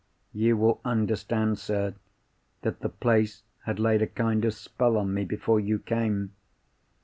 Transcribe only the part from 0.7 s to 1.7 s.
understand,